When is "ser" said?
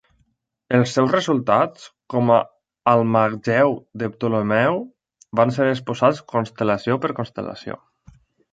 5.61-5.71